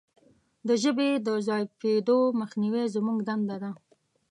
د 0.67 0.69
ژبې 0.83 1.09
د 1.25 1.27
ضعیفیدو 1.47 2.17
مخنیوی 2.41 2.85
زموږ 2.95 3.17
دنده 3.27 3.57
ده. 3.63 3.71